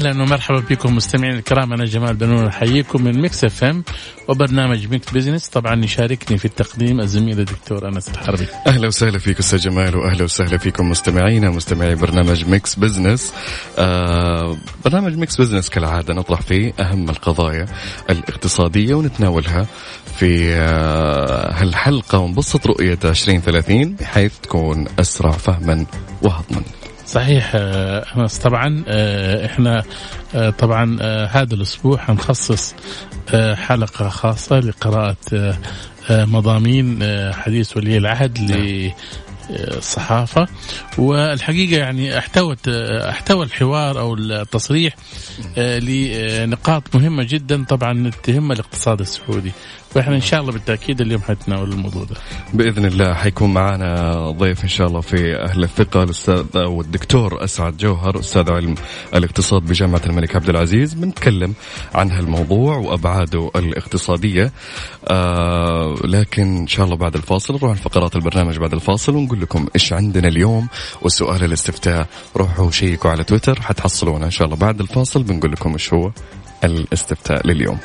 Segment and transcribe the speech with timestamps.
[0.00, 1.72] أهلا ومرحبا بكم مستمعينا الكرام.
[1.72, 3.84] أنا جمال بنون أحييكم من Mix FM
[4.28, 8.46] وبرنامج Mix Business طبعا يشاركني في التقديم الزميل الدكتور أنس الحربي.
[8.66, 13.32] أهلا وسهلا فيك أستاذ جمال واهلا وسهلا فيكم مستمعينا مستمعي برنامج Mix Business
[13.78, 17.66] آه برنامج Mix Business كالعادة نطرح فيه أهم القضايا
[18.10, 19.66] الاقتصادية ونتناولها
[20.18, 22.18] في آه هالحلقة.
[22.18, 25.86] ونبسط رؤية 2030 بحيث تكون أسرع فهما
[26.22, 26.62] وهضما.
[27.10, 28.38] صحيح آه، أنس.
[28.38, 29.82] طبعا آه، إحنا
[30.34, 30.98] آه، طبعا
[31.30, 32.74] هذا الأسبوع حنخصص
[33.54, 35.16] حلقة خاصة لقراءة
[36.10, 36.98] مضامين
[37.32, 38.38] حديث ولي العهد
[39.50, 40.48] للصحافة.
[40.98, 44.94] والحقيقة يعني احتوت احتوى الحوار أو التصريح
[45.56, 49.52] لنقاط مهمة جدا طبعا تهم الاقتصاد السعودي.
[49.96, 52.16] وإحنا إن شاء الله بالتأكيد اليوم حنتناول الموضوع ده.
[52.54, 57.76] بإذن الله حيكون معنا ضيف إن شاء الله في أهل الثقة الأستاذ أو الدكتور أسعد
[57.76, 58.74] جوهر أستاذ علم
[59.14, 60.94] الاقتصاد بجامعة الملك عبد العزيز.
[60.94, 61.54] بنتكلم
[61.94, 64.52] عن هالموضوع وأبعاده الاقتصادية.
[65.08, 69.92] آه لكن إن شاء الله بعد الفاصل نروح لفقرات البرنامج بعد الفاصل ونقول لكم إيش
[69.92, 70.68] عندنا اليوم
[71.02, 72.06] وسؤال الاستفتاء.
[72.36, 75.22] روحوا شيكوا على تويتر حتحصلونا إن شاء الله بعد الفاصل.
[75.22, 76.10] بنقول لكم إيش هو
[76.64, 77.78] الاستفتاء لليوم.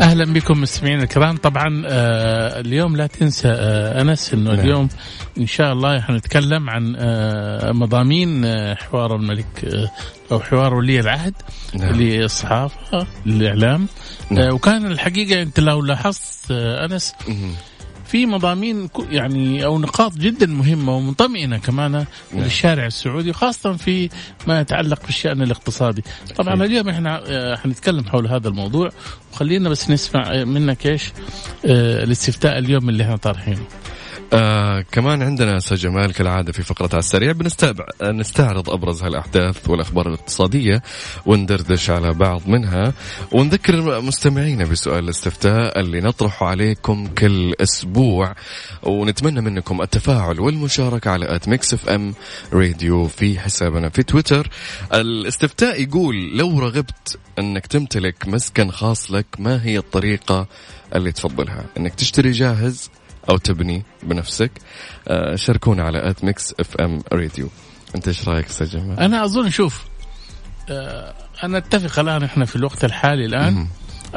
[0.00, 4.60] أهلا بكم مستمعينا الكرام طبعا آه اليوم لا تنسى آه أنس إنه نعم.
[4.60, 4.88] اليوم
[5.38, 9.90] إن شاء الله حنتكلم عن آه مضامين آه حوار الملك آه
[10.32, 11.34] أو حوار ولي العهد
[11.74, 11.92] نعم.
[11.92, 13.86] للصحافه للإعلام
[14.30, 14.42] نعم.
[14.44, 17.54] آه وكان الحقيقة أنت لو لاحظت آه أنس مهم.
[18.08, 22.04] في مضامين يعني أو نقاط جدا مهمة ومطمئنه كمان
[22.34, 24.08] للشارع السعودي خاصة في
[24.46, 26.02] ما يتعلق بالشأن الاقتصادي.
[26.36, 26.54] طبعا.
[26.54, 28.90] اليوم إحنا آه، حنتكلم حول هذا الموضوع
[29.32, 31.12] وخلينا بس نسمع منك إيش
[31.66, 33.62] آه، الاستفتاء اليوم اللي إحنا طارحينه.
[34.32, 37.32] آه كمان عندنا أستاذ جمال كالعادة في فقرة على السريع.
[37.32, 40.82] بنستابع نستعرض أبرز هالأحداث والأخبار الاقتصادية
[41.26, 42.92] وندردش على بعض منها.
[43.32, 48.34] ونذكر مستمعينا بسؤال الاستفتاء اللي نطرحه عليكم كل أسبوع.
[48.82, 52.14] ونتمنى منكم التفاعل والمشاركة على at Mix FM
[52.52, 54.50] Radio في حسابنا في تويتر.
[54.94, 60.46] الاستفتاء يقول لو رغبت إنك تمتلك مسكن خاص لك ما هي الطريقة
[60.94, 62.90] اللي تفضلها؟ إنك تشتري جاهز
[63.30, 64.50] أو تبني بنفسك
[65.08, 67.48] آه، شاركونا على at Mix FM Radio
[67.94, 69.84] أنت إيش رأيك أستاذ جمال؟ أنا أظن شوف
[70.70, 73.68] آه، أنا أتفق الآن إحنا في الوقت الحالي الآن مم.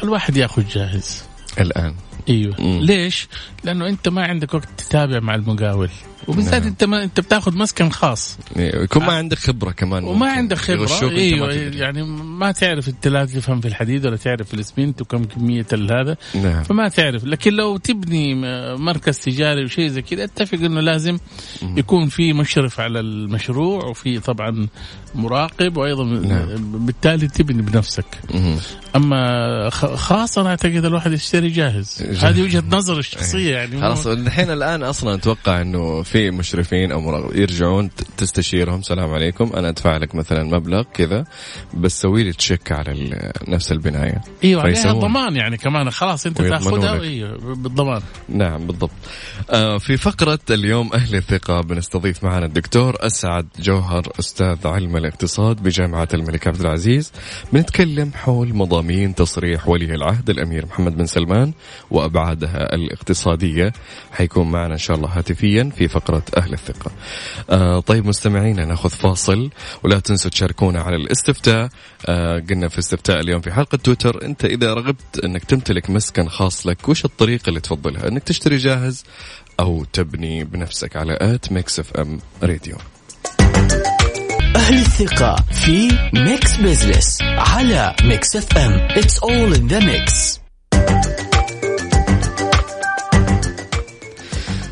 [0.03, 1.23] الواحد يأخذ جاهز.
[1.59, 1.95] الآن
[2.29, 2.79] أيوه مم.
[2.79, 3.27] ليش؟
[3.63, 5.89] لأنه أنت ما عندك وقت تتابع مع المقاول
[6.27, 6.67] وبالذات نعم.
[6.67, 10.31] انت ما انت بتاخذ مسكن خاص يعني يكون ما عندك خبرة كمان وما.
[10.31, 11.77] عندك خبرة أنت ما أيوه تدري.
[11.79, 16.17] يعني ما تعرف انت لا تفهم في الحديد ولا تعرف في الاسمنت وكم كمية هذا
[16.35, 18.35] نعم فما تعرف لكن لو تبني
[18.75, 21.17] مركز تجاري وشيء زي كذا أتفق إنه لازم
[21.63, 24.67] يكون في مشرف على المشروع وفي طبعا
[25.15, 26.85] مراقب وأيضا نعم.
[26.85, 28.57] بالتالي تبني بنفسك مهم.
[28.95, 32.23] أما خاص أنا أعتقد الواحد يشتري جاهز جاهز.
[32.25, 37.01] هذه وجهة نظر الشخصية يعني مو- خلاص الحين الآن أصلا أتوقع إنه في مشرفين أو
[37.01, 38.81] مراقب يرجعون تستشيرهم.
[38.81, 39.51] سلام عليكم.
[39.55, 41.25] أنا أدفع لك مثلا مبلغ كذا
[41.73, 44.21] بس سوي لي تشيك على نفس البناية.
[44.43, 44.93] إيوه عليها.
[44.93, 45.91] ضمان يعني كمان.
[45.91, 47.01] خلاص أنت تأخذها.
[47.01, 48.01] أيوه بالضمان.
[48.29, 48.91] نعم بالضبط.
[49.49, 56.07] آه في فقرة اليوم أهل الثقة بنستضيف معنا الدكتور أسعد جوهر أستاذ علم الاقتصاد بجامعة
[56.13, 57.11] الملك عبد العزيز.
[57.53, 61.53] بنتكلم حول مضامين تصريح ولي العهد الأمير محمد بن سلمان
[61.91, 63.73] وأبعادها الاقتصادية.
[64.11, 66.91] حيكون معنا إن شاء الله هاتفيا في فقرة أهل الثقة.
[67.49, 69.49] آه طيب مستمعينا نأخذ فاصل
[69.83, 71.69] ولا تنسوا تشاركونا على الاستفتاء.
[72.05, 76.67] آه قلنا في استفتاء اليوم في حلقة تويتر أنت إذا رغبت أنك تمتلك مسكن خاص
[76.67, 79.03] لك وش الطريقة اللي تفضلها؟ أنك تشتري جاهز
[79.59, 82.77] أو تبني بنفسك على at Mix FM Radio.
[84.55, 88.87] أهل الثقة في Mix Business على Mix FM.
[88.87, 90.40] It's all in the mix.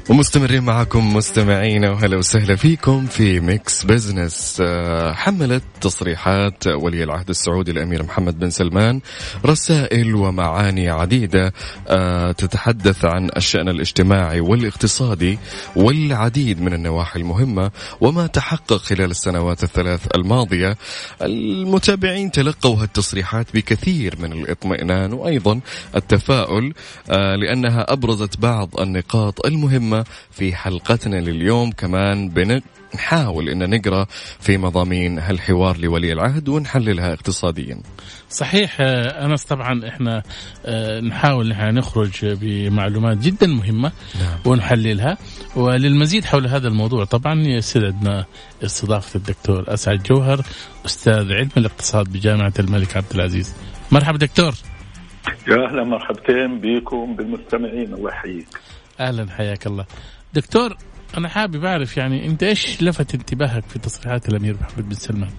[0.09, 7.71] ومستمرين معكم مستمعينا وهلا وسهلا فيكم في Mix Business آه، حملت تصريحات ولي العهد السعودي
[7.71, 9.01] الأمير محمد بن سلمان
[9.45, 11.53] رسائل ومعاني عديدة
[11.87, 15.39] آه، تتحدث عن الشأن الاجتماعي والاقتصادي
[15.75, 17.71] والعديد من النواحي المهمة
[18.01, 20.77] وما تحقق خلال السنوات الثلاث الماضية.
[21.21, 25.59] المتابعين تلقوا هالتصريحات بكثير من الاطمئنان وأيضا
[25.95, 26.73] التفاؤل
[27.09, 29.98] آه، لأنها أبرزت بعض النقاط المهمة
[30.31, 32.61] في حلقتنا لليوم كمان بن
[32.95, 34.05] نحاول إن نقرأ
[34.39, 37.81] في مضامين هالحوار لولي العهد ونحللها اقتصاديا.
[38.29, 40.23] صحيح آه، أنس طبعا إحنا
[40.65, 44.37] آه، نحاول نحن نخرج بمعلومات جدا مهمة نعم.
[44.45, 45.17] ونحللها
[45.55, 48.25] وللمزيد حول هذا الموضوع طبعا يسعدنا
[48.63, 50.41] استضافة الدكتور أسعد جوهر
[50.85, 53.55] أستاذ علم الاقتصاد بجامعة الملك عبد العزيز.
[53.91, 54.53] مرحبا دكتور.
[55.47, 58.47] يا أهلا مرحبتين بكم بالمستمعين الله يحييك.
[58.99, 59.85] أهلا حياك الله.
[60.33, 60.75] دكتور
[61.17, 65.29] أنا حابب أعرف يعني أنت إيش لفت انتباهك في تصريحات الأمير محمد بن سلمان؟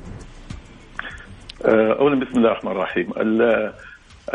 [1.98, 3.10] اولا بسم الله الرحمن الرحيم.
[3.16, 3.72] ال-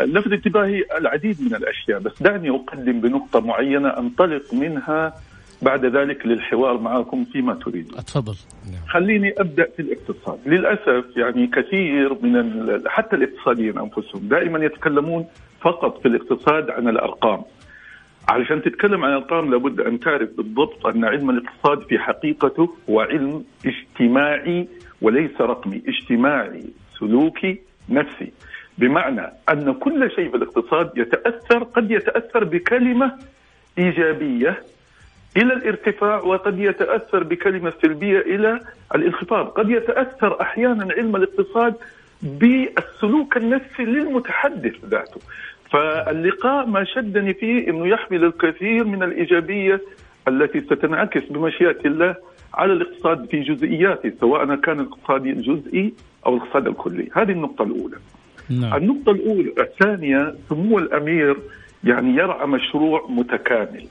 [0.00, 5.14] لفت انتباهي العديد من الأشياء بس دعني أقدم بنقطة معينة أنطلق منها
[5.62, 7.98] بعد ذلك للحوار معكم فيما تريدون.
[7.98, 8.34] أتفضل.
[8.88, 15.26] خليني أبدأ في الاقتصاد، للأسف يعني كثير من ال- حتى الاقتصاديين أنفسهم دائما يتكلمون
[15.60, 17.42] فقط في الاقتصاد عن الأرقام.
[18.28, 23.44] علشان تتكلم عن الارقام لابد أن تعرف بالضبط أن علم الاقتصاد في حقيقته هو علم
[23.66, 24.68] اجتماعي
[25.02, 26.64] وليس رقمي، اجتماعي
[26.98, 27.58] سلوكي
[27.88, 28.32] نفسي.
[28.78, 33.12] بمعنى أن كل شيء في الاقتصاد يتأثر قد يتأثر بكلمة
[33.78, 34.62] إيجابية
[35.36, 38.60] إلى الارتفاع وقد يتأثر بكلمة سلبية إلى
[38.94, 41.74] الانخفاض، قد يتأثر أحيانا علم الاقتصاد
[42.22, 45.20] بالسلوك النفسي للمتحدث ذاته.
[45.70, 49.80] فاللقاء ما شدني فيه إنه يحمل الكثير من الإيجابية
[50.28, 52.14] التي ستنعكس بمشيئة الله
[52.54, 55.92] على الاقتصاد في جزئياته سواء كان الاقتصاد الجزئي
[56.26, 57.96] أو الاقتصاد الكلي، هذه النقطة الأولى.
[58.50, 58.76] نعم.
[58.76, 61.36] النقطة الأولى الثانية سمو الأمير
[61.84, 63.86] يعني يرعى مشروع متكامل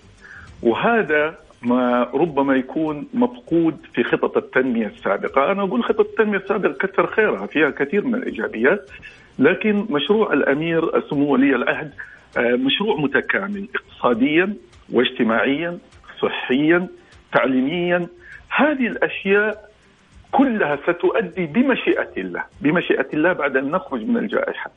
[0.63, 7.07] وهذا ما ربما يكون مفقود في خطط التنمية السابقة أنا أقول خطط التنمية السابقة كثر
[7.07, 8.89] خيرها فيها كثير من الإيجابيات
[9.39, 11.91] لكن مشروع الأمير سمو ولي العهد
[12.37, 14.53] آه، مشروع متكامل اقتصاديا
[14.91, 15.77] واجتماعيا
[16.21, 16.87] صحيا
[17.33, 18.07] تعليميا.
[18.49, 19.69] هذه الأشياء
[20.31, 24.71] كلها ستؤدي بمشيئة الله بمشيئة الله بعد أن نخرج من الجائحة.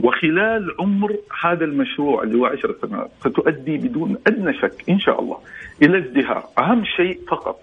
[0.00, 5.38] وخلال عمر هذا المشروع اللي هو عشر سنوات ستؤدي بدون أدنى شك إن شاء الله
[5.82, 6.44] إلى ازدهار.
[6.58, 7.60] أهم شيء فقط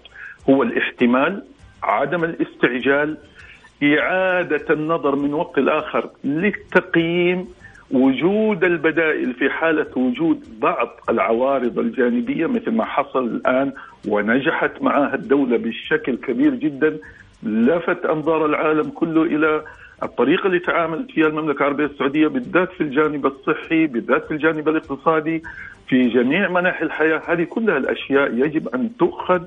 [0.50, 1.42] هو الاحتمال
[1.82, 3.18] عدم الاستعجال
[3.82, 7.48] إعادة النظر من وقت لآخر للتقييم
[7.90, 13.72] وجود البدائل في حالة وجود بعض العوارض الجانبية مثل ما حصل الآن
[14.08, 16.98] ونجحت معها الدولة بشكل كبير جدا
[17.42, 19.62] لفت أنظار العالم كله إلى
[20.02, 25.42] الطريقة اللي تعاملت فيها المملكة العربية السعودية بالذات في الجانب الصحي بالذات في الجانب الاقتصادي
[25.88, 27.22] في جميع مناحي الحياة.
[27.26, 29.42] هذه كلها الأشياء يجب أن تؤخذ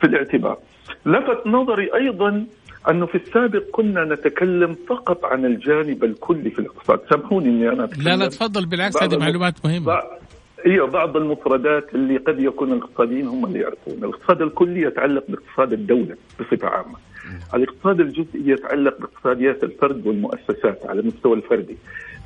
[0.00, 0.58] في الاعتبار.
[1.06, 2.46] لفت نظري أيضا
[2.90, 7.00] أنه في السابق كنا نتكلم فقط عن الجانب الكلي في الاقتصاد.
[7.10, 8.04] سامحوني أني أنا أتكلم.
[8.04, 9.86] لا لا تفضل بالعكس هذه معلومات مهمة.
[9.86, 10.04] بعض
[10.66, 16.16] أيوه بعض المفردات اللي قد يكون الاقتصاديين هم اللي يعرفون، الاقتصاد الكلي يتعلق باقتصاد الدولة
[16.40, 16.96] بصفة عامة.
[17.54, 21.76] الاقتصاد الجزئي يتعلق باقتصاديات الفرد والمؤسسات على المستوى الفردي.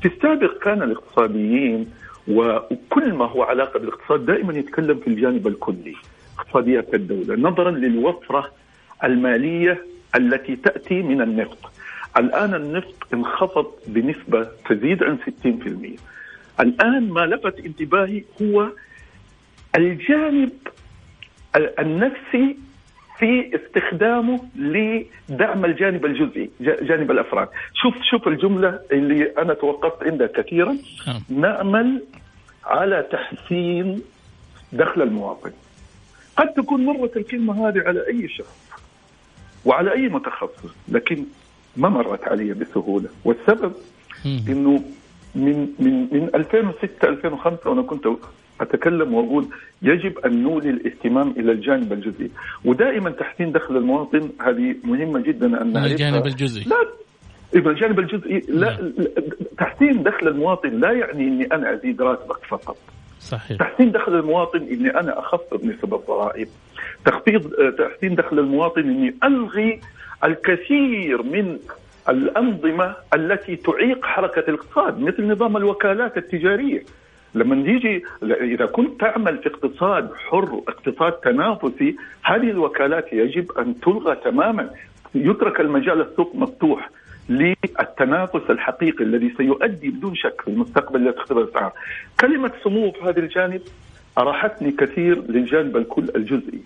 [0.03, 1.91] في السابق كان الاقتصاديين
[2.29, 5.95] وكل ما هو علاقة بالاقتصاد دائما يتكلم في الجانب الكلي،
[6.39, 8.51] اقتصاديات الدولة، نظرا للوفرة
[9.05, 9.85] المالية
[10.17, 11.59] التي تأتي من النفط.
[12.17, 15.99] الآن النفط انخفض بنسبة تزيد عن 60%.
[16.61, 18.69] الآن ما لفت انتباهي هو
[19.77, 20.51] الجانب
[21.57, 22.57] ال- النفسي
[23.19, 30.77] في استخدامه لدعم الجانب الجزئي جانب الأفراد شوف شوف الجملة اللي أنا توقفت عندها كثيرا
[31.07, 31.21] نعم.
[31.41, 32.03] نأمل
[32.65, 34.03] على تحسين
[34.73, 35.51] دخل المواطن
[36.37, 38.68] قد تكون مرت الكلمة هذه على أي شخص
[39.65, 41.25] وعلى أي متخصص لكن
[41.77, 43.09] ما مرت علي بسهولة.
[43.25, 43.73] والسبب.
[44.49, 44.83] إنه
[45.35, 48.07] من من من 2006 2005 وأنا كنت
[48.61, 49.49] أتكلم وأقول
[49.83, 52.31] يجب أن نولي الاهتمام إلى الجانب الجزئي.
[52.65, 55.93] ودائما تحسين دخل المواطن هذه مهمة جدا أن نعرفها.
[55.93, 56.65] الجانب الجزئي.
[56.65, 56.77] لا
[57.55, 58.43] إذا الجانب الجزئي.
[58.49, 58.93] لا, لا
[59.59, 62.77] تحسين دخل المواطن لا يعني إني أنا أزيد راتبك فقط.
[63.21, 63.59] صحيح.
[63.59, 66.49] تحسين دخل المواطن إني أنا أخفض نسب الضرائب.
[67.05, 69.81] تخفيض آه، تحسين دخل المواطن إني ألغي
[70.25, 71.59] الكثير من
[72.09, 76.83] الأنظمة التي تعيق حركة الاقتصاد مثل نظام الوكالات التجارية.
[77.35, 84.17] لما نيجي إذا كنت تعمل في اقتصاد حر اقتصاد تنافسي هذه الوكالات يجب أن تلغى
[84.17, 84.71] تماما.
[85.15, 86.91] يترك المجال السوق مفتوح
[87.29, 91.73] للتنافس الحقيقي الذي سيؤدي بدون شك في المستقبل إلى تخفيض الأسعار.
[92.21, 93.61] كلمة سمو في هذا الجانب؟
[94.19, 96.61] أراحتني كثير للجانب الكل الجزئي.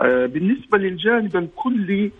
[0.00, 2.10] آه، بالنسبة للجانب الكلي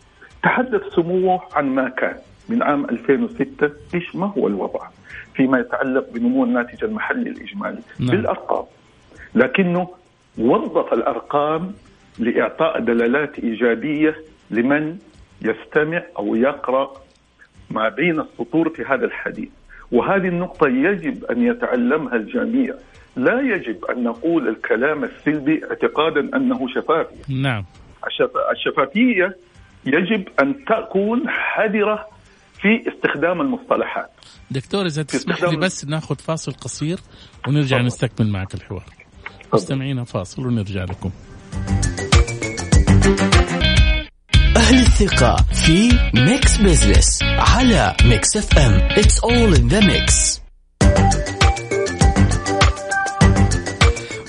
[0.42, 2.16] تحدث سموه عن ما كان.
[2.48, 4.88] من عام 2006 إيش ما هو الوضع؟
[5.34, 7.78] فيما يتعلق بنمو الناتج المحلي الإجمالي.
[7.98, 8.10] نعم.
[8.10, 8.64] بالأرقام.
[9.34, 9.88] لكنه
[10.38, 11.72] وظف الأرقام
[12.18, 14.16] لإعطاء دلالات إيجابية
[14.50, 14.98] لمن
[15.42, 16.92] يستمع أو يقرأ
[17.70, 19.48] ما بين السطور في هذا الحديث.
[19.92, 22.74] وهذه النقطة يجب أن يتعلمها الجميع.
[23.16, 27.42] لا يجب أن نقول الكلام السلبي اعتقادا أنه شفافية.
[27.42, 27.64] نعم.
[28.52, 29.36] الشفافية
[29.86, 32.06] يجب أن تكون حذرة
[32.60, 34.10] في استخدام المصطلحات.
[34.50, 36.98] دكتور إذا تسمح لي بس ناخذ فاصل قصير
[37.48, 37.86] ونرجع طبعا.
[37.86, 38.84] نستكمل معك الحوار.
[39.54, 41.10] مستمعينا فاصل ونرجع لكم.
[44.56, 50.41] أهل الثقة في Mix Business على Mix FM It's all in the mix.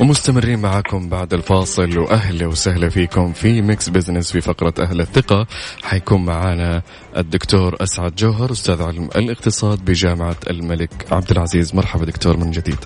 [0.03, 1.97] ومستمرين معكم بعد الفاصل.
[1.97, 5.47] وأهلا وسهلا فيكم في Mix Business في فقرة أهل الثقة.
[5.83, 6.81] حيكون معنا
[7.17, 11.75] الدكتور أسعد جوهر أستاذ علم الاقتصاد بجامعة الملك عبد العزيز.
[11.75, 12.77] مرحبا دكتور من جديد.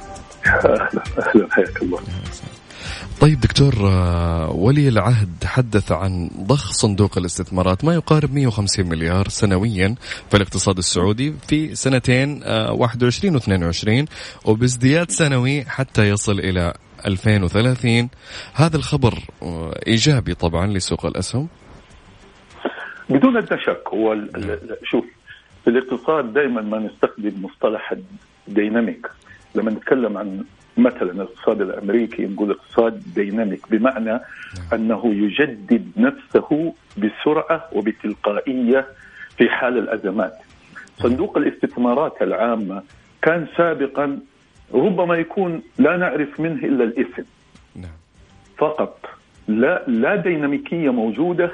[0.46, 2.00] أهلا أهلا حياك الله.
[3.22, 9.96] طيب دكتور آه، ولي العهد تحدث عن ضخ صندوق الاستثمارات ما يقارب 150 مليار سنويا
[10.30, 14.06] في الاقتصاد السعودي في سنتين 21 و 22
[14.46, 16.74] وبازدياد سنوي حتى يصل إلى
[17.06, 18.10] 2030
[18.54, 19.14] هذا الخبر
[19.88, 21.48] إيجابي طبعا لسوق الأسهم؟
[23.10, 24.18] بدون ادنى شك هو
[24.84, 25.06] شوف
[25.64, 27.94] في الاقتصاد دائما ما نستخدم مصطلح
[28.48, 29.08] الديناميك.
[29.56, 30.44] لما نتكلم عن
[30.78, 34.20] مثلا الاقتصاد الأمريكي نقول اقتصاد ديناميك بمعنى
[34.74, 38.88] أنه يجدد نفسه بسرعة وبتلقائية
[39.38, 40.34] في حال الأزمات.
[40.98, 42.84] صندوق الاستثمارات العامة
[43.22, 44.20] كان سابقا
[44.74, 47.24] ربما يكون لا نعرف منه إلا الاسم.
[47.76, 47.98] نعم.
[48.58, 49.06] فقط
[49.48, 51.52] لا لا ديناميكية موجودة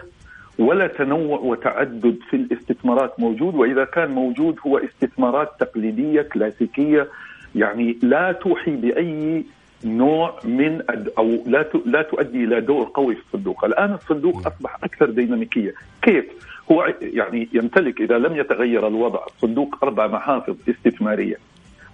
[0.60, 7.08] ولا تنوع وتعدد في الاستثمارات موجود وإذا كان موجود هو استثمارات تقليدية كلاسيكية
[7.55, 9.43] يعني لا توحي بأي
[9.86, 10.82] نوع من
[11.17, 16.25] أو لا لا تؤدي إلى دور قوي في الصندوق، الآن الصندوق أصبح أكثر ديناميكية، كيف؟
[16.72, 21.38] هو يعني يمتلك إذا لم يتغير الوضع الصندوق أربع محافظ استثمارية.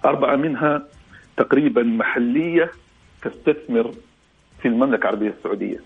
[0.04, 0.82] أربعة منها
[1.40, 2.70] تقريبا محلية
[3.22, 3.90] تستثمر
[4.62, 5.80] في المملكة العربية السعودية.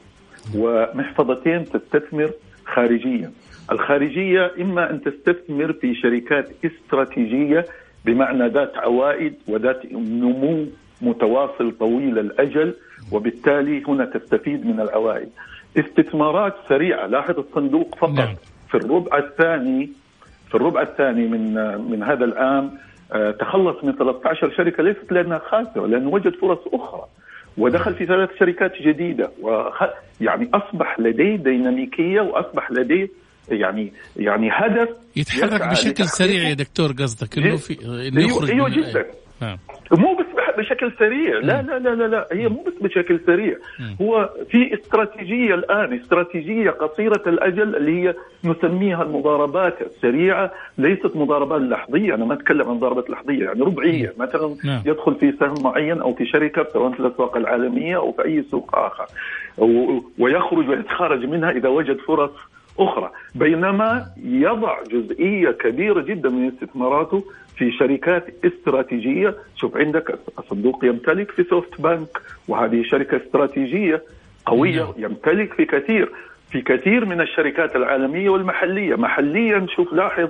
[0.57, 2.31] ومحفظتين تستثمر
[2.65, 3.33] خارجيا.
[3.73, 7.67] الخارجية إما أن تستثمر في شركات استراتيجية
[8.05, 10.67] بمعنى ذات عوائد وذات نمو
[11.03, 12.75] متواصل طويل الأجل
[13.13, 15.29] وبالتالي هنا تستفيد من العوائد.
[15.79, 18.35] استثمارات سريعة، لاحظ الصندوق فقط نعم.
[18.71, 19.91] في الربع الثاني
[20.49, 21.55] في الربع الثاني من
[21.91, 22.71] من هذا العام
[23.41, 27.05] تخلص من 13 شركة ليست لأنها خاسرة لأنه وجد فرص أخرى.
[27.59, 29.31] ودخل في ثلاث شركات جديدة.
[29.43, 29.83] وخ...
[30.21, 33.09] يعني أصبح لديه ديناميكية وأصبح لديه
[33.49, 37.79] يعني يعني هدف يتحرك بشكل سريع يا دكتور قصدك إنه في
[38.09, 39.05] إنه يخرج أيوه جدا.
[39.43, 39.59] نعم.
[39.93, 41.39] مو بس بشكل سريع.
[41.39, 42.29] لا لا لا لا, لا.
[42.33, 43.57] هي مو بس بشكل سريع.
[44.03, 52.15] هو في استراتيجية الآن استراتيجية قصيرة الأجل اللي هي نسميها المضاربات السريعة ليست مضاربات لحظية.
[52.15, 54.13] أنا ما أتكلم عن مضاربات لحظية يعني ربعية.
[54.19, 54.83] مثلا نعم.
[54.87, 58.79] يدخل في سهم معين أو في شركة سواء في الأسواق العالمية أو في أي سوق
[58.79, 59.07] آخر.
[60.19, 62.31] ويخرج ويتخرج منها إذا وجد فرص
[62.79, 67.25] أخرى بينما يضع جزئية كبيرة جدا من استثماراته
[67.57, 74.03] في شركات استراتيجية شوف عندك الصندوق يمتلك في سوفت بانك وهذه شركة استراتيجية
[74.47, 74.93] قوية نعم.
[74.99, 76.13] يمتلك في كثير
[76.51, 80.29] في كثير من الشركات العالمية والمحلية محليا شوف لاحظ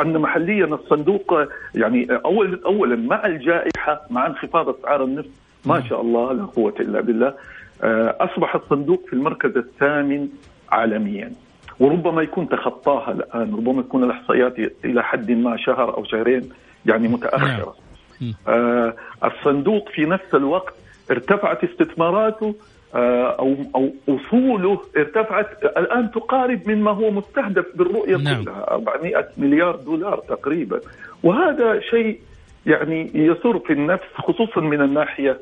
[0.00, 1.34] أن محليا الصندوق
[1.74, 5.30] يعني أول أولا مع الجائحة مع انخفاض أسعار النفط
[5.66, 5.88] ما نعم.
[5.88, 7.34] شاء الله لا قوة إلا بالله
[7.82, 10.28] آه، أصبح الصندوق في المركز الثامن
[10.72, 11.32] عالميا
[11.80, 14.54] وربما يكون تخطاها الآن ربما تكون الإحصائيات
[14.84, 16.48] إلى حد ما شهر أو شهرين
[16.86, 17.74] يعني متأخرة
[18.20, 18.34] نعم.
[18.48, 20.74] آه الصندوق في نفس الوقت
[21.10, 22.54] ارتفعت استثماراته
[22.94, 28.44] آه أو أو أصوله ارتفعت الآن تقارب مما هو مستهدف بالرؤية نعم.
[28.44, 30.80] كلها 400 مليار دولار تقريبا
[31.22, 32.20] وهذا شيء
[32.66, 35.40] يعني يسر في النفس خصوصا من الناحية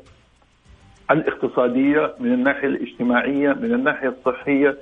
[1.11, 4.79] الاقتصادية من الناحية الاجتماعية من الناحية الصحية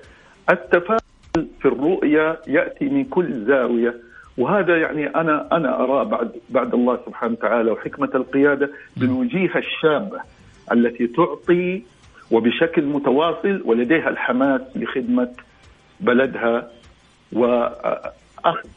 [0.50, 0.99] التفاؤل
[1.34, 3.94] في الرؤية يأتي من كل زاوية.
[4.38, 10.20] وهذا يعني أنا أنا أرى بعد بعد الله سبحانه وتعالى وحكمة القيادة بالوجيهه الشابة
[10.72, 11.82] التي تعطي
[12.30, 15.30] وبشكل متواصل ولديها الحماس لخدمة
[16.00, 16.70] بلدها
[17.32, 18.68] وأخذ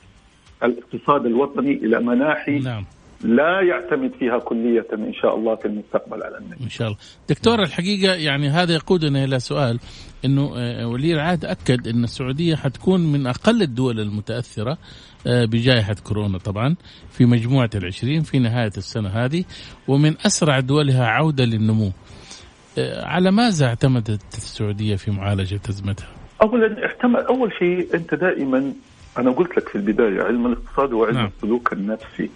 [0.64, 2.86] الاقتصاد الوطني إلى مناحي نعم.
[3.24, 7.00] لا يعتمد فيها كلية إن شاء الله في المستقبل على النجم إن شاء الله
[7.30, 9.80] دكتور الحقيقة يعني هذا يقودنا إلى سؤال
[10.26, 14.78] إنه آه، ولي العهد أكد إن السعودية حتكون من أقل الدول المتأثرة
[15.28, 16.76] آه، بجائحة كورونا طبعا
[17.10, 19.44] في مجموعة العشرين في نهاية السنة هذه
[19.88, 21.92] ومن أسرع دولها عودة للنمو
[22.78, 26.08] آه، على ماذا اعتمدت السعودية في معالجة أزمتها؟
[26.42, 28.74] اولا احتمل أول شيء أنت دائما
[29.18, 31.32] أنا قلت لك في البداية علم الاقتصاد هو علم نعم.
[31.38, 32.30] السلوك النفسي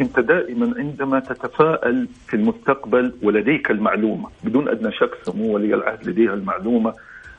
[0.00, 6.34] أنت دائما عندما تتفائل في المستقبل ولديك المعلومة بدون أدنى شك سمو ولي العهد لديها
[6.34, 6.94] المعلومة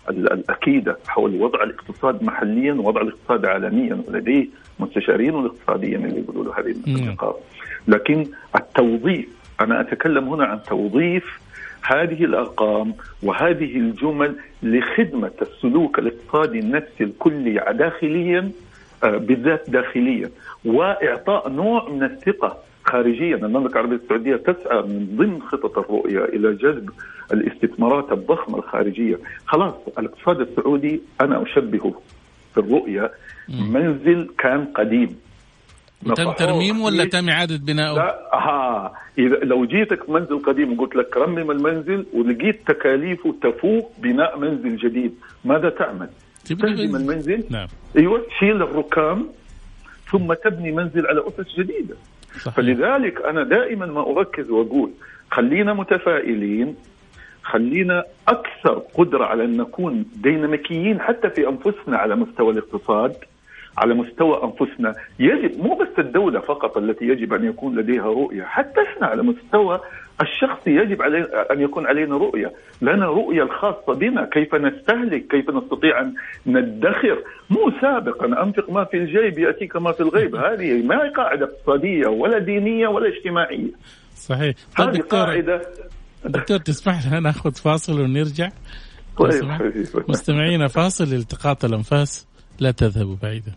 [0.10, 4.48] ال- الأكيدة حول وضع الاقتصاد محليا ووضع الاقتصاد عالميا ولديه
[4.80, 6.76] مستشارين الاقتصاديين اللي يقولوا له هذه.
[6.88, 7.40] النقاط
[7.88, 9.26] لكن التوظيف
[9.62, 11.40] أنا أتكلم هنا عن توظيف
[11.86, 12.94] هذه الأرقام
[13.24, 18.52] وهذه الجمل لخدمة السلوك الاقتصادي النفسي الكلي داخليا
[19.04, 20.30] بالذات داخليا.
[20.66, 23.36] وإعطاء نوع من الثقة خارجيا.
[23.36, 26.90] المملكة العربية السعودية تسعى من ضمن خطط الرؤية إلى جذب
[27.34, 29.20] الاستثمارات الضخمة الخارجية.
[29.46, 32.02] خلاص الاقتصاد السعودي أنا أشبهه
[32.54, 33.12] في الرؤية.
[33.50, 35.16] منزل كان قديم.
[36.16, 37.06] تم ترميم ولا.
[37.06, 42.68] تم إعادة بنائه؟ لا ها إذا لو جيتك منزل قديم وقلت لك رمم المنزل ولقيت
[42.68, 46.10] تكاليفه تفوق بناء منزل جديد ماذا تعمل؟
[46.46, 46.96] تهدم منزل.
[46.96, 47.68] المنزل؟ نعم.
[47.98, 49.28] أيوه تشيل الركام
[50.12, 51.96] ثم تبني منزل على أسس جديدة.
[52.42, 52.56] صحيح.
[52.56, 54.92] فلذلك أنا دائما ما أركز وأقول
[55.32, 56.76] خلينا متفائلين
[57.44, 63.16] خلينا أكثر قدرة على أن نكون ديناميكيين حتى في أنفسنا على مستوى الاقتصاد.
[63.78, 64.96] على مستوى أنفسنا.
[65.20, 69.80] يجب مو بس الدولة فقط التي يجب أن يكون لديها رؤية حتى إحنا على مستوى
[70.22, 72.54] الشخصي يجب علي أن يكون علينا رؤية.
[72.82, 76.14] لنا رؤية الخاصة بنا كيف نستهلك كيف نستطيع أن
[76.48, 77.24] ندخر.
[77.50, 80.36] مو سابقا أنفق ما في الجيب يأتيك ما في الغيب.
[80.46, 83.72] هذه ما هي قاعدة اقتصادية ولا دينية ولا اجتماعية.
[84.16, 84.56] صحيح.
[84.78, 85.62] طيب هذه دكتور قاعدة
[86.26, 88.50] دكتور تسمح لنا نأخذ فاصل ونرجع؟
[89.18, 89.44] طيب.
[90.10, 92.28] مستمعينا فاصل لالتقاط الأنفاس.
[92.60, 93.52] لا تذهبوا بعيدا.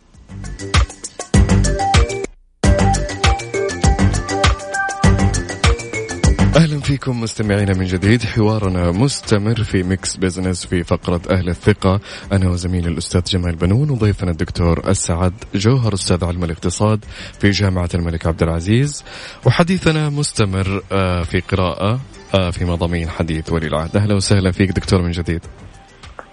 [6.57, 8.23] أهلا فيكم مستمعينا من جديد.
[8.23, 12.01] حوارنا مستمر في Mix Business في فقرة أهل الثقة.
[12.33, 17.05] أنا وزميلي الأستاذ جمال بنون وضيفنا الدكتور اسعد جوهر أستاذ علم الاقتصاد
[17.41, 19.05] في جامعة الملك عبد العزيز.
[19.45, 22.01] وحديثنا مستمر آه، في قراءة
[22.35, 25.41] آه، في مضامين حديث ولي العهد أهلا وسهلا فيك دكتور من جديد.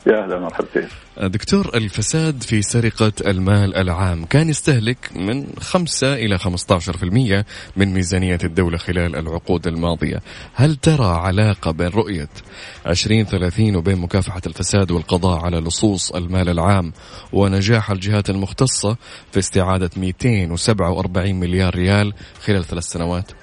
[0.07, 0.87] يا أهلا مرحبتين
[1.17, 7.45] دكتور الفساد في سرقة المال العام كان يستهلك من 5 إلى 15%
[7.77, 10.21] من ميزانية الدولة خلال العقود الماضية.
[10.53, 12.29] هل ترى علاقة بين رؤية
[12.87, 16.93] 2030 وبين مكافحة الفساد والقضاء على لصوص المال العام
[17.33, 18.97] ونجاح الجهات المختصة
[19.31, 22.13] في استعادة 247 مليار ريال
[22.45, 23.42] خلال ثلاث سنوات؟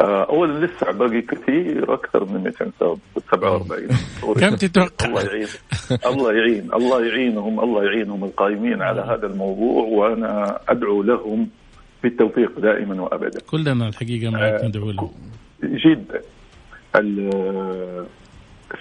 [0.00, 3.88] اولا لسه باقي كثير أكثر من 247
[4.40, 5.46] كم تتوقع؟ الله يعين.
[6.06, 6.74] الله يعين.
[6.74, 11.48] الله يعينهم الله يعينهم القائمين على هذا الموضوع وأنا أدعو لهم
[12.02, 13.40] بالتوفيق دائما وابدا.
[13.50, 15.10] كلنا الحقيقة معك ندعو له
[15.62, 16.20] جدا.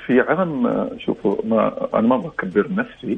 [0.06, 3.18] في عام شوفوا ما أنا ما بكبر نفسي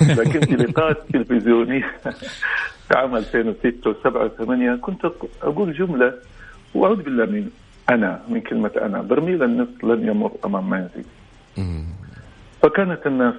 [0.20, 1.92] لكن في لقاءات تلفزيونية
[2.88, 5.04] في عام 2006 و7 و8 كنت
[5.42, 6.14] أقول جملة
[6.76, 7.50] وأعوذ بالله من
[7.90, 9.02] أنا من كلمة أنا.
[9.02, 11.04] برميل النفط لن يمر أمام منزلي.
[12.62, 13.34] فكانت الناس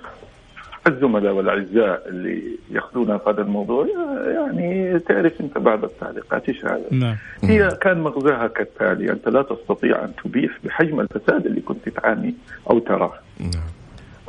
[0.88, 3.88] الزملاء والأعزاء اللي ياخذونها في هذا الموضوع
[4.28, 7.16] يعني تعرف أنت بعض التعليقات إيش هذا؟ نعم.
[7.44, 12.36] هي كان مغزاها كالتالي أنت لا تستطيع أن تبيح بحجم الفساد اللي كنت تعاني
[12.70, 13.14] أو تراه.
[13.40, 13.70] نعم.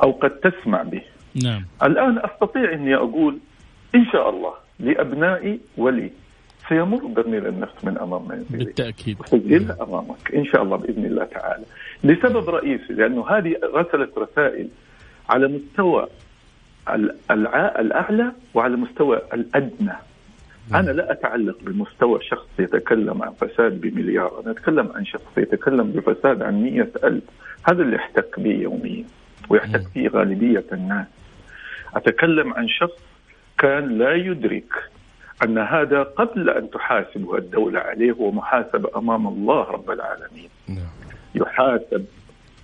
[0.03, 1.01] أو قد تسمع به.
[1.43, 1.65] نعم.
[1.83, 3.37] الآن أستطيع أني أقول
[3.95, 6.11] إن شاء الله لأبنائي ولي.
[6.69, 8.65] سيمر برميل النفط من أمام منزلي.
[8.65, 9.17] بالتأكيد.
[9.21, 11.65] أسجلها أمامك إن شاء الله بإذن الله تعالى.
[12.03, 14.67] لسبب رئيسي لأنه هذه رسلت رسائل
[15.29, 16.07] على مستوى
[16.89, 19.93] ال- الع- الأعلى وعلى مستوى الأدنى.
[20.73, 26.41] أنا لا أتعلق بمستوى شخص يتكلم عن فساد بمليار أنا أتكلم عن شخص يتكلم بفساد
[26.41, 27.23] عن مية ألف.
[27.63, 29.05] هذا اللي يحتك به يوميا
[29.49, 31.07] ويحتك فيه غالبية الناس.
[31.95, 33.01] أتكلم عن شخص
[33.57, 34.73] كان لا يدرك
[35.43, 40.49] أن هذا قبل أن تحاسبه الدولة عليه هو محاسب أمام الله رب العالمين.
[40.67, 40.93] نعم.
[41.35, 42.05] يحاسب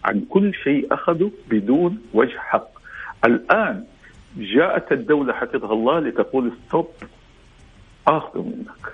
[0.06, 2.70] عن كل شيء أخذه بدون وجه حق.
[3.26, 3.84] الآن
[4.38, 6.88] جاءت الدولة حفظها الله لتقول ستوب
[8.08, 8.94] آخذ منك.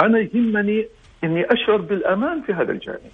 [0.00, 0.86] أنا يهمني
[1.24, 3.12] أني أشعر بالأمان في هذا الجانب.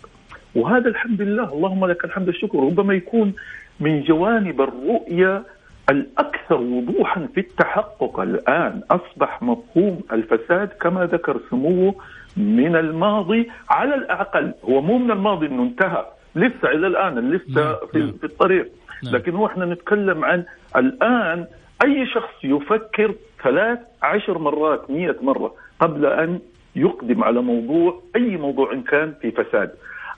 [0.54, 2.58] وهذا الحمد لله اللهم لك الحمد والشكر.
[2.58, 3.34] ربما يكون
[3.80, 5.42] من جوانب الرؤية
[5.90, 11.94] الأكثر وضوحا في التحقق الآن أصبح مفهوم الفساد كما ذكر سموه
[12.36, 14.54] من الماضي على الأقل.
[14.64, 16.06] هو مو من الماضي أنه انتهى.
[16.36, 18.12] لسه إلى الآن لسه نعم، في, نعم.
[18.12, 18.70] في الطريق.
[19.04, 19.14] نعم.
[19.14, 20.44] لكن هو إحنا نتكلم عن
[20.76, 21.46] الآن
[21.84, 26.38] أي شخص يفكر ثلاث عشر مرات مية مرة قبل أن
[26.76, 29.70] يقدم على موضوع أي موضوع إن كان في فساد.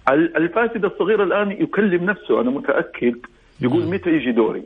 [0.09, 2.41] ال- الفاسد الصغير الآن يكلم نفسه.
[2.41, 3.17] أنا متأكد.
[3.61, 3.83] يقول.
[3.91, 4.63] متى يجي دوري؟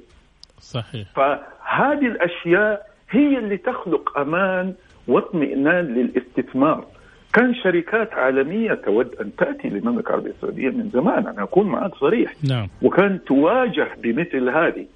[0.62, 1.08] صحيح.
[1.16, 4.74] فهذه الأشياء هي اللي تخلق أمان
[5.08, 6.84] واطمئنان للاستثمار.
[7.32, 12.34] كان شركات عالمية تود أن تأتي للمملكة العربية السعودية من زمان أنا أكون معك صريح.
[12.48, 12.68] نعم.
[12.82, 14.86] وكان تواجه بمثل هذه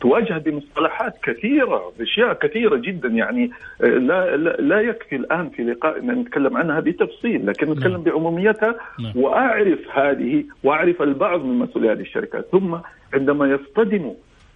[0.00, 3.50] تواجه بمصطلحات كثيرة بأشياء كثيرة جدا يعني
[3.82, 8.02] آه، لا, لا, لا يكفي الآن في لقاء أن نتكلم عنها بتفصيل لكن نتكلم نعم.
[8.02, 9.12] بعموميتها نعم.
[9.16, 12.48] وأعرف هذه وأعرف البعض من مسؤولي هذه الشركات.
[12.52, 12.76] ثم
[13.14, 14.14] عندما يصطدموا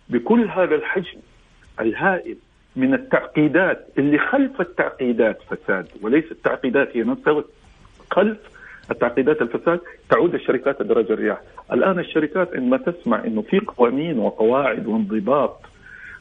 [0.09, 1.19] بكل هذا الحجم
[1.81, 2.37] الهائل
[2.77, 7.45] من التعقيدات اللي خلف التعقيدات فساد وليس التعقيدات هي نفسها
[8.11, 8.39] خلف
[8.91, 11.41] التعقيدات الفساد تعود الشركات الدرجة الرياح.
[11.73, 15.61] الآن الشركات عندما تسمع أنه في قوانين وقواعد وانضباط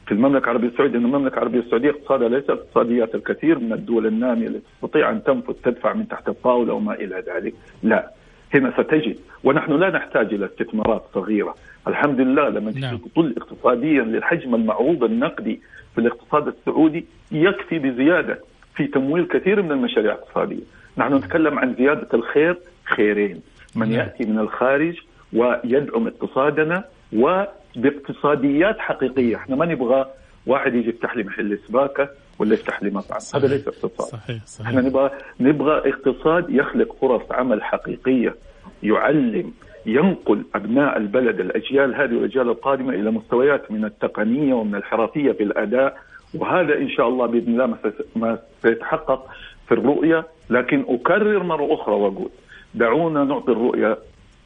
[0.06, 4.48] في المملكة العربية السعودية أن المملكة العربية السعودية اقتصادها ليس اقتصاديات الكثير من الدول النامية
[4.48, 8.12] التي تستطيع أن تنفذ تدفع من تحت الطاولة وما إلى ذلك لا.
[8.54, 9.18] هنا ستجد.
[9.44, 11.56] ونحن لا نحتاج إلى استثمارات صغيرة.
[11.88, 13.00] الحمد لله لما نعم.
[13.18, 15.62] اقتصاديا للحجم المعروض النقدي
[15.96, 18.40] في الاقتصاد السعودي يكفي بزيادة
[18.76, 20.64] في تمويل كثير من المشاريع الاقتصادية.
[20.98, 23.42] نحن نتكلم عن زيادة الخير خيرين.
[23.76, 24.00] من نعم.
[24.00, 25.00] يأتي من الخارج
[25.34, 26.84] ويدعم اقتصادنا
[27.14, 29.36] وباقتصاديات حقيقية.
[29.36, 30.06] إحنا ما نبغى
[30.48, 32.10] واحد يجي يفتح لي محل سباكة
[32.42, 34.08] ولا يفتح لي مطعم؟ هذا ليس اقتصاد.
[34.10, 34.68] صحيح صحيح.
[34.68, 38.36] إحنا نبغى نبغى اقتصاد يخلق فرص عمل حقيقية
[38.84, 39.54] يعلم
[39.86, 45.98] ينقل أبناء البلد الأجيال هذه والأجيال القادمة إلى مستويات من التقنية ومن الحرفية في الأداء.
[46.36, 47.78] وهذا إن شاء الله بإذن الله
[48.16, 49.28] ما سيتحقق
[49.68, 50.26] في الرؤية.
[50.50, 52.30] لكن أكرر مرة أخرى وأقول
[52.76, 53.98] دعونا نعطي الرؤية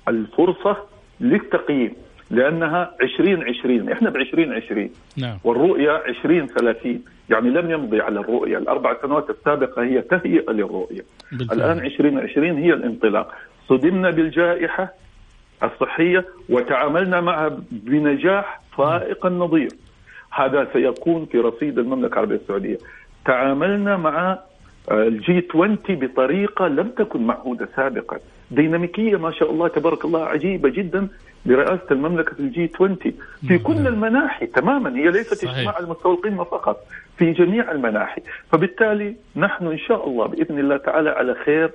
[0.08, 0.78] الفرصة
[1.20, 1.94] للتقييم.
[2.32, 5.38] لأنها 2020 إحنا ب 2020 نعم.
[5.44, 8.58] والرؤية 2030 يعني لم يمضي على الرؤية.
[8.58, 11.02] الأربع سنوات السابقة هي تهيئة للرؤية.
[11.32, 11.58] بالفعل.
[11.58, 13.32] الآن 2020 هي الانطلاق.
[13.70, 14.94] صدمنا بالجائحة
[15.64, 19.70] الصحية وتعاملنا معها بنجاح فائق النظير.
[20.32, 22.78] هذا سيكون في رصيد المملكة العربية السعودية.
[23.26, 24.40] تعاملنا مع
[24.92, 28.18] آه، الجي 20 بطريقة لم تكن معهودة سابقا.
[28.52, 31.08] ديناميكية ما شاء الله تبارك الله عجيبة جدا
[31.46, 32.98] برئاسة المملكة في الجي 20
[33.48, 35.58] في كل المناحي تماما هي ليست صحيح.
[35.58, 36.78] اجتماع القمة فقط
[37.18, 38.22] في جميع المناحي.
[38.52, 41.72] فبالتالي نحن إن شاء الله بإذن الله تعالى على خير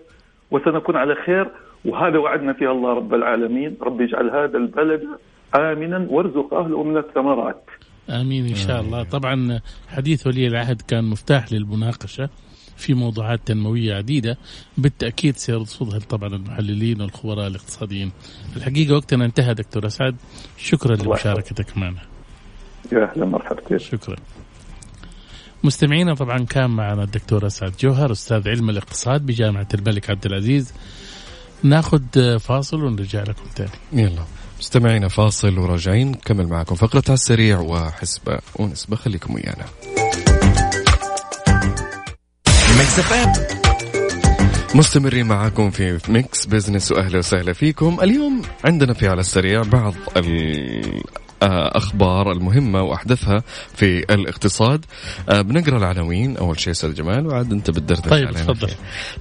[0.50, 1.50] وسنكون على خير
[1.84, 3.76] وهذا وعدنا فيه الله رب العالمين.
[3.82, 5.02] رب يجعل هذا البلد
[5.54, 7.64] آمنا وارزق أهله من الثمرات.
[8.10, 9.02] آمين إن شاء الله.
[9.02, 12.28] طبعا حديث ولي العهد كان مفتاح للمناقشة.
[12.80, 14.38] في موضوعات تنموية عديدة
[14.78, 18.12] بالتأكيد سيرصدها طبعا المحللين والخبراء الاقتصاديين.
[18.56, 20.16] الحقيقة وقتنا انتهى دكتور أسعد
[20.58, 22.02] شكرا لمشاركتك معنا.
[22.92, 24.16] يا أهلا مرحبا شكرا.
[25.64, 30.74] مستمعينا طبعا كان معنا الدكتور أسعد جوهر أستاذ علم الاقتصاد بجامعة الملك عبد العزيز.
[31.62, 33.70] ناخذ فاصل ونرجع لكم تاني.
[33.92, 34.24] يلا
[34.58, 39.64] مستمعينا فاصل وراجعين نكمل معكم فقرة على السريع وحسبة ونسبة خليكم ويانا
[44.74, 47.98] مستمرين معكم في Mix Business واهلا وسهلا فيكم.
[48.02, 49.94] اليوم عندنا في على السريع بعض
[51.42, 53.42] الأخبار المهمة وأحدثها
[53.74, 54.84] في الاقتصاد
[55.28, 58.70] آه، بنقرأ العناوين أول شيء أستاذ جمال وعاد أنت بتدردش طيب، علينا تفضل.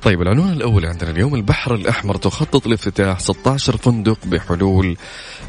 [0.02, 4.98] طيب العنوان الأول عندنا اليوم البحر الأحمر تخطط لافتتاح 16 فندق بحلول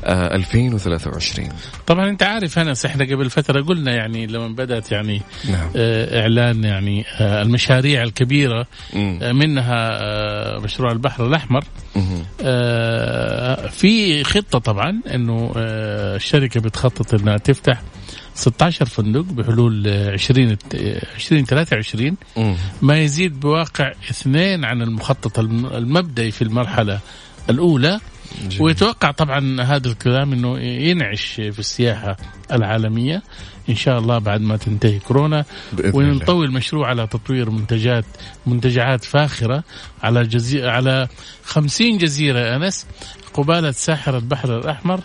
[0.04, 1.48] آه، 2023
[1.86, 6.64] طبعا أنت عارف انس إحنا قبل فترة قلنا يعني لما بدأت يعني نعم آه، إعلان
[6.64, 9.18] يعني آه، المشاريع الكبيرة مم.
[9.22, 11.64] آه، منها آه، مشروع البحر الأحمر
[11.96, 12.24] مهم.
[13.52, 17.82] آه، في خطة طبعا إنه آه، الشركة بتخطط إنها تفتح
[18.34, 20.56] 16 فندق بحلول آه، 20 آه،
[21.14, 22.54] 2023 مم.
[22.82, 27.00] ما يزيد بواقع اثنين عن المخطط الم- المبدئي في المرحلة
[27.50, 28.00] الأولى
[28.48, 28.62] جميل.
[28.62, 32.16] ويتوقع طبعا هذا الكلام إنه ينعش في السياحة
[32.52, 33.22] العالمية
[33.70, 35.44] إن شاء الله بعد ما تنتهي كورونا.
[35.94, 38.04] ونطوي المشروع على تطوير منتجات
[38.46, 39.64] منتجعات فاخرة
[40.02, 41.08] على جزيرة على
[41.44, 42.86] 50 جزيرة أنس
[43.34, 45.00] قبالة ساحل البحر الأحمر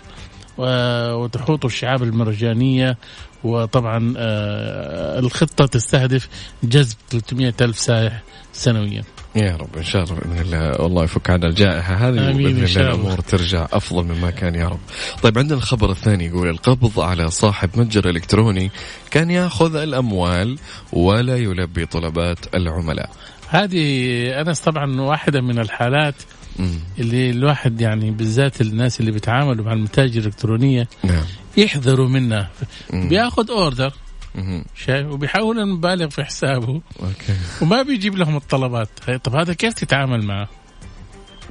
[0.58, 2.98] وتحوط الشعاب المرجانية
[3.44, 6.30] وطبعا آه، الخطة تستهدف
[6.63, 9.04] جذب 300 ألف سائح سنويا
[9.36, 12.96] يا رب إن شاء الله بإذن الله والله يفك عنا الجائحة هذه شاء الله.
[12.96, 14.80] الأمور ترجع أفضل مما كان يا رب.
[15.24, 18.72] طيب عندنا الخبر الثاني يقول القبض على صاحب متجر إلكتروني
[19.12, 20.58] كان يأخذ الأموال
[20.94, 23.10] ولا يلبي طلبات العملاء.
[23.50, 26.15] هذه أنس طبعا واحدة من الحالات.
[27.00, 31.24] اللي الواحد يعني بالذات الناس اللي بيتعاملوا مع المتاجر الإلكترونية نعم.
[31.58, 32.50] يحذروا منها.
[32.94, 33.94] بياخذ order.
[34.76, 36.82] شايف؟ وبيحول المبالغ في حسابه.
[37.02, 37.36] okay.
[37.62, 38.89] وما بيجيب لهم الطلبات.
[39.24, 40.50] طب هذا كيف تتعامل معه؟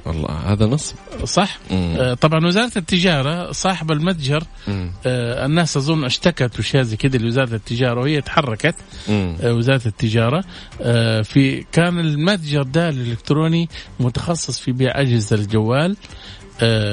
[0.05, 0.95] والله هذا نصب.
[1.23, 1.95] صح مم.
[1.99, 4.91] آه، طبعا وزارة التجارة صاحب المتجر مم.
[5.05, 8.75] آه، الناس أظن اشتكت وشيء زي كده لوزارة التجارة وهي تحركت
[9.09, 9.35] مم.
[9.41, 10.43] آه، وزارة التجارة
[10.81, 15.97] آه، في كان المتجر ده الإلكتروني متخصص في بيع أجهزة الجوال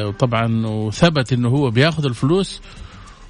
[0.04, 2.60] وطبعا وثبت إنه هو بياخذ الفلوس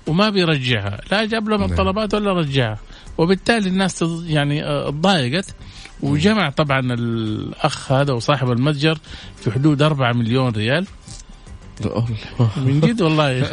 [0.06, 1.70] وما بيرجعها لا جاب لهم نعم.
[1.70, 2.78] الطلبات ولا رجعها
[3.18, 5.54] وبالتالي الناس يعني ضايقت
[6.02, 8.98] وجمع طبعا الأخ هذا وصاحب المتجر
[9.36, 10.86] في حدود 4 مليون ريال
[12.56, 13.50] من جد والله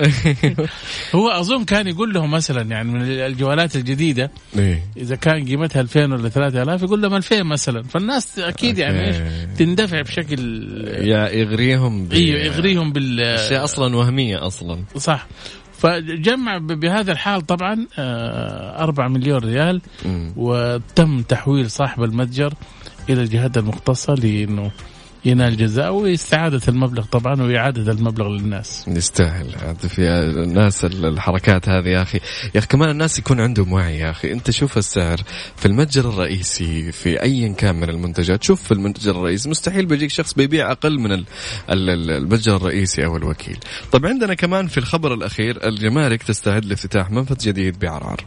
[1.16, 4.84] هو أظن كان يقول لهم مثلا يعني من الجوالات الجديدة إيه.
[4.98, 9.18] إذا كان قيمتها 2000 ولا 3000 يقول لهم 2000 مثلا فالناس أكيد يعني إيش.
[9.58, 10.40] تندفع بشكل
[10.88, 14.84] يا يغريهم أيوه يغريهم بال أشياء أصلا وهمية أصلا.
[14.98, 15.28] صح
[15.80, 19.82] فجمع بهذا الحال طبعا 4 مليون ريال.
[20.36, 22.54] وتم تحويل صاحب المتجر
[23.10, 24.72] إلى الجهات المختصة لأنه
[25.26, 28.86] ينال جزاء وإستعادة المبلغ طبعا وإعادة المبلغ للناس.
[28.88, 29.76] يستاهل.
[29.90, 30.02] في
[30.44, 32.20] الناس الحركات هذه يا أخي.
[32.56, 34.32] يا أخي كمان الناس يكون عندهم وعي يا أخي.
[34.32, 35.18] أنت شوف السعر
[35.56, 39.50] في المتجر الرئيسي في ايا كان من المنتجات شوف في المتجر الرئيسي.
[39.50, 41.26] مستحيل بيجيك شخص بيبيع أقل من ال-
[41.70, 43.58] ال- ال- المتجر الرئيسي أو الوكيل.
[43.92, 48.22] طب عندنا كمان في الخبر الأخير الجمارك تستعد لافتتاح منفذ جديد بعرعر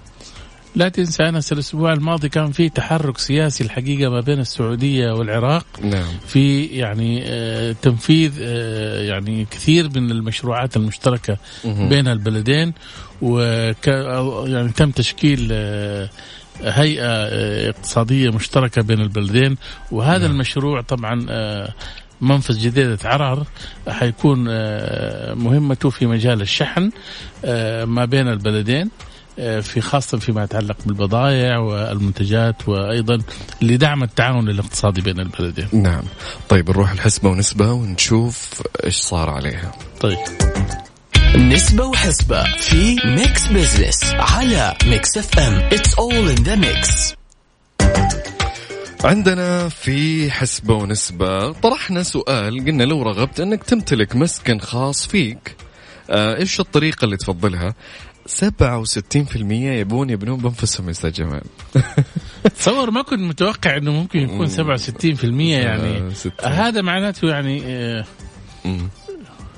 [0.75, 6.13] لا تنسى انس الأسبوع الماضي كان في تحرك سياسي الحقيقة ما بين السعودية والعراق نعم
[6.27, 11.89] في يعني آه، تنفيذ آه، يعني كثير من المشروعات المشتركة مهم.
[11.89, 12.73] بين البلدين
[13.23, 13.87] وك
[14.47, 16.09] يعني تم تشكيل آه،
[16.61, 19.57] هيئة آه، اقتصادية مشتركة بين البلدين
[19.91, 20.31] وهذا نعم.
[20.31, 21.75] المشروع طبعا آه،
[22.21, 23.47] منفذ جديدة عرعر
[23.89, 26.91] حيكون آه، مهمته في مجال الشحن
[27.85, 28.91] ما بين البلدين
[29.37, 33.18] في خاصة فيما يتعلق بالبضائع والمنتجات وأيضا
[33.62, 35.68] لدعم التعاون الاقتصادي بين البلدين.
[35.73, 36.03] نعم.
[36.49, 39.73] طيب نروح الحسبة ونسبة ونشوف إيش صار عليها.
[40.01, 40.18] طيب.
[41.37, 47.15] نسبة وحسبة في Mix Business على Mix FM it's all in the mix
[49.05, 55.57] عندنا في حسبة ونسبة طرحنا سؤال قلنا لو رغبت إنك تمتلك مسكن خاص فيك
[56.11, 57.75] آه إيش الطريقة اللي تفضلها؟
[58.29, 61.43] 67% يبون يبنون بأنفسهم يا أستاذ جمال.
[62.59, 66.13] تصور ما كنت متوقع إنه ممكن يكون 67% يعني.
[66.41, 66.49] آه،.
[66.49, 68.05] هذا معناته يعني آه،.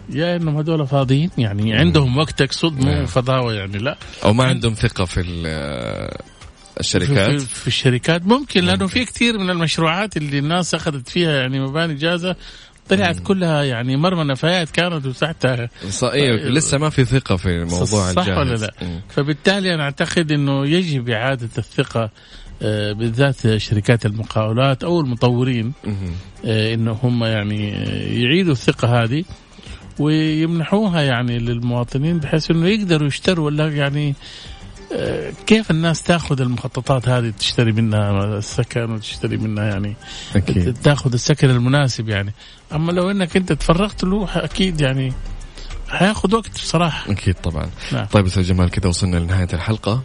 [0.08, 3.00] يا إنهم هذول فاضيين يعني عندهم وقتك صد نعم.
[3.00, 3.98] مو فضاوة يعني لا.
[4.24, 6.20] أو ما عندهم ثقة في آه،
[6.74, 7.40] في, الشركات.
[7.40, 8.26] في, في الشركات.
[8.26, 12.36] ممكن لأنه في كثير من المشروعات اللي الناس أخذت فيها يعني مباني جاهزه
[12.88, 15.68] طلعت كلها يعني مرمى نفايات كانت وتحتها
[16.02, 19.00] أيوه لسه ما في ثقة في الموضوع صح الجاهز ولا لا؟ مم.
[19.08, 22.10] فبالتالي أنا أعتقد إنه يجب إعادة الثقة
[22.62, 25.72] آه، بالذات شركات المقاولات أو المطورين.
[26.44, 29.24] آه، إنه هم يعني آه، يعيدوا الثقة هذه
[29.98, 34.14] ويمنحوها يعني للمواطنين بحيث إنه يقدروا يشتروا ولا يعني
[35.46, 39.96] كيف الناس تاخذ المخططات هذه تشتري منها السكن وتشتري منها يعني؟
[40.36, 40.76] أكيد.
[40.82, 42.32] تاخذ السكن المناسب يعني.
[42.72, 45.12] أما لو إنك أنت تفرغت له أكيد يعني
[45.88, 47.12] حياخذ وقت بصراحة.
[47.12, 47.70] أكيد طبعا.
[47.92, 48.04] نعم.
[48.04, 50.02] طيب أستاذ جمال كذا وصلنا لنهاية الحلقة.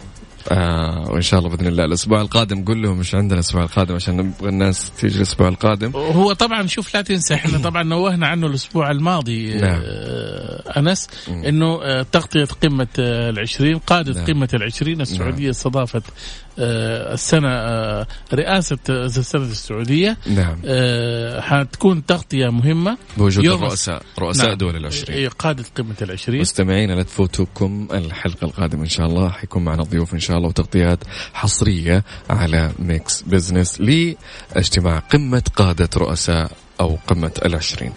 [0.52, 4.18] آه وإن شاء الله بإذن الله الأسبوع القادم قول لهم مش عندنا الأسبوع القادم عشان
[4.18, 8.92] نبغى الناس تيجي الأسبوع القادم هو طبعا شوف لا تنسى إحنا طبعا نوهنا عنه الأسبوع
[8.92, 9.82] الماضي نعم.
[9.86, 11.08] آه، أنس.
[11.30, 14.26] إنه آه، تغطية قمة آه، العشرين قادة نعم.
[14.26, 16.12] قمة العشرين السعودية استضافت آه،
[16.60, 20.58] السنة آه، رئاسة آه، السنة السعودية نعم.
[20.66, 22.98] آه، حتكون تغطية مهمة.
[23.18, 24.58] بوجود الرؤساء رؤساء نعم.
[24.58, 25.18] دول العشرين.
[25.18, 26.42] إيه، قادة قمة العشرين.
[26.42, 29.30] مستمعينا لا تفوتوكم الحلقة القادمة إن شاء الله.
[29.30, 36.52] حيكون معنا ضيوف إن شاء الله وتغطيات حصرية على Mix Business لاجتماع قمة قادة رؤساء
[36.82, 37.92] أو قمة العشرين.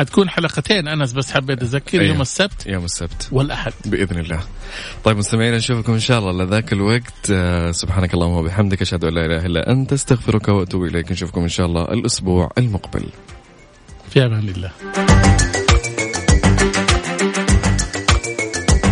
[0.00, 2.12] حتكون حلقتين أنس بس حبيت اذكر أيوه.
[2.12, 2.66] يوم السبت.
[2.66, 3.28] يوم السبت.
[3.32, 3.72] والأحد.
[3.84, 4.40] بإذن الله.
[5.04, 7.30] طيب مستمعينا نشوفكم إن شاء الله لذاك الوقت.
[7.32, 11.12] آه، سبحانك اللهم وبحمدك أشهد أن لا إله إلا أنت أستغفرك وأتوب إليك.
[11.12, 13.04] نشوفكم إن شاء الله الأسبوع المقبل.
[14.10, 14.70] في أمان الله.